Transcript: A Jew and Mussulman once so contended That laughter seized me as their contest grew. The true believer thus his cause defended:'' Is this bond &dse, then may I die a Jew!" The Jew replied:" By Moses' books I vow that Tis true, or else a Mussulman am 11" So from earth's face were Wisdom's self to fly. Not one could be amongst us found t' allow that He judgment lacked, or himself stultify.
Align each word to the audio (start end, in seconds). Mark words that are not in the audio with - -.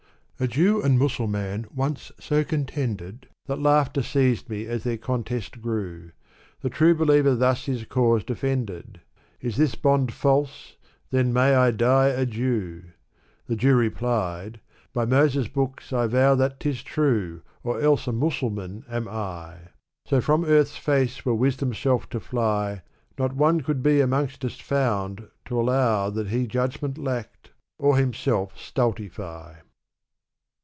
A 0.43 0.47
Jew 0.47 0.81
and 0.81 0.97
Mussulman 0.97 1.67
once 1.71 2.11
so 2.19 2.43
contended 2.43 3.27
That 3.45 3.59
laughter 3.61 4.01
seized 4.01 4.49
me 4.49 4.65
as 4.65 4.83
their 4.83 4.97
contest 4.97 5.61
grew. 5.61 6.13
The 6.61 6.69
true 6.71 6.95
believer 6.95 7.35
thus 7.35 7.65
his 7.65 7.85
cause 7.85 8.23
defended:'' 8.23 9.01
Is 9.47 9.57
this 9.57 9.75
bond 9.75 10.09
&dse, 10.09 10.77
then 11.11 11.31
may 11.31 11.53
I 11.53 11.69
die 11.69 12.07
a 12.07 12.25
Jew!" 12.25 12.85
The 13.47 13.55
Jew 13.55 13.75
replied:" 13.75 14.59
By 14.95 15.05
Moses' 15.05 15.47
books 15.47 15.93
I 15.93 16.07
vow 16.07 16.33
that 16.33 16.59
Tis 16.59 16.81
true, 16.81 17.43
or 17.63 17.79
else 17.79 18.07
a 18.07 18.11
Mussulman 18.11 18.83
am 18.89 19.07
11" 19.07 19.69
So 20.07 20.21
from 20.21 20.43
earth's 20.43 20.75
face 20.75 21.23
were 21.23 21.35
Wisdom's 21.35 21.77
self 21.77 22.09
to 22.09 22.19
fly. 22.19 22.81
Not 23.15 23.35
one 23.35 23.61
could 23.61 23.83
be 23.83 24.01
amongst 24.01 24.43
us 24.43 24.59
found 24.59 25.27
t' 25.47 25.53
allow 25.53 26.09
that 26.09 26.29
He 26.29 26.47
judgment 26.47 26.97
lacked, 26.97 27.51
or 27.77 27.95
himself 27.97 28.57
stultify. 28.57 29.57